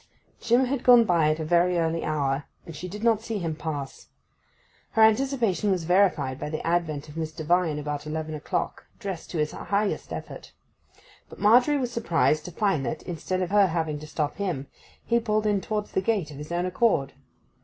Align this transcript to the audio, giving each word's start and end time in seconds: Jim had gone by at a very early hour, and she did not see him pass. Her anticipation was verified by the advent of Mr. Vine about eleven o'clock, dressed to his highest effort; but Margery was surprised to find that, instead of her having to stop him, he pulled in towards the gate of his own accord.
Jim 0.39 0.65
had 0.65 0.83
gone 0.83 1.03
by 1.03 1.29
at 1.29 1.39
a 1.39 1.45
very 1.45 1.77
early 1.77 2.03
hour, 2.03 2.45
and 2.65 2.75
she 2.75 2.87
did 2.87 3.03
not 3.03 3.21
see 3.21 3.37
him 3.37 3.55
pass. 3.55 4.07
Her 4.93 5.03
anticipation 5.03 5.69
was 5.69 5.83
verified 5.83 6.39
by 6.39 6.49
the 6.49 6.65
advent 6.65 7.07
of 7.07 7.13
Mr. 7.13 7.45
Vine 7.45 7.77
about 7.77 8.07
eleven 8.07 8.33
o'clock, 8.33 8.87
dressed 8.97 9.29
to 9.29 9.37
his 9.37 9.51
highest 9.51 10.11
effort; 10.11 10.53
but 11.29 11.37
Margery 11.39 11.77
was 11.77 11.91
surprised 11.91 12.45
to 12.45 12.51
find 12.51 12.83
that, 12.83 13.03
instead 13.03 13.43
of 13.43 13.51
her 13.51 13.67
having 13.67 13.99
to 13.99 14.07
stop 14.07 14.37
him, 14.37 14.65
he 15.05 15.19
pulled 15.19 15.45
in 15.45 15.61
towards 15.61 15.91
the 15.91 16.01
gate 16.01 16.31
of 16.31 16.37
his 16.37 16.51
own 16.51 16.65
accord. 16.65 17.13